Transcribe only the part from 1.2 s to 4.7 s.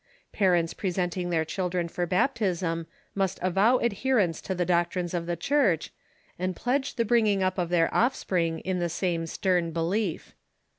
their children for baptism must avow ad herence to the